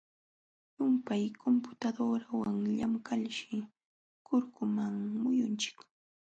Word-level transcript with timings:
Llumpay 0.73 1.23
computadorawan 1.43 2.57
llamkalshi 2.77 3.55
kurkuman 4.25 4.95
muyunchik. 5.21 5.77